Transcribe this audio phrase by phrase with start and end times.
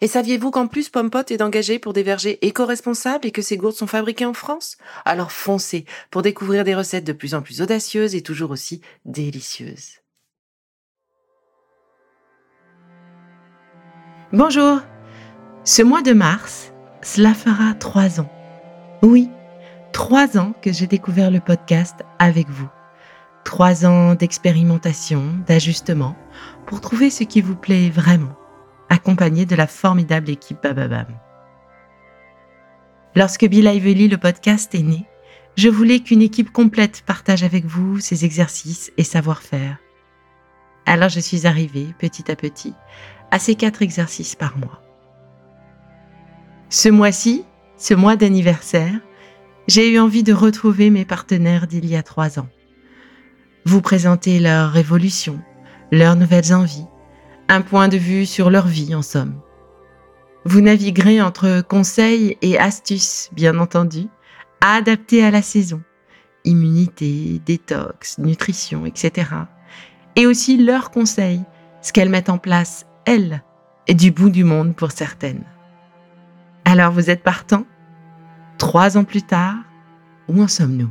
[0.00, 3.74] Et saviez-vous qu'en plus Pompot est engagé pour des vergers éco-responsables et que ces gourdes
[3.74, 4.76] sont fabriquées en France?
[5.04, 9.98] Alors foncez pour découvrir des recettes de plus en plus audacieuses et toujours aussi délicieuses.
[14.32, 14.80] Bonjour
[15.64, 18.30] Ce mois de mars, cela fera trois ans.
[19.02, 19.28] Oui,
[19.92, 22.68] trois ans que j'ai découvert le podcast avec vous.
[23.44, 26.14] Trois ans d'expérimentation, d'ajustement,
[26.66, 28.36] pour trouver ce qui vous plaît vraiment
[28.88, 31.06] accompagné de la formidable équipe Bababam.
[33.14, 35.06] Lorsque Be Lively, le podcast, est né,
[35.56, 39.78] je voulais qu'une équipe complète partage avec vous ses exercices et savoir-faire.
[40.86, 42.74] Alors je suis arrivée, petit à petit,
[43.30, 44.82] à ces quatre exercices par mois.
[46.70, 47.44] Ce mois-ci,
[47.76, 49.00] ce mois d'anniversaire,
[49.66, 52.48] j'ai eu envie de retrouver mes partenaires d'il y a trois ans.
[53.64, 55.40] Vous présenter leur révolution,
[55.92, 56.86] leurs nouvelles envies,
[57.48, 59.40] un point de vue sur leur vie en somme.
[60.44, 64.06] Vous naviguerez entre conseils et astuces, bien entendu,
[64.60, 65.82] à adapter à la saison.
[66.44, 69.30] Immunité, détox, nutrition, etc.
[70.16, 71.42] Et aussi leurs conseils,
[71.80, 73.42] ce qu'elles mettent en place, elles,
[73.86, 75.44] et du bout du monde pour certaines.
[76.64, 77.64] Alors vous êtes partant
[78.58, 79.56] Trois ans plus tard,
[80.28, 80.90] où en sommes-nous?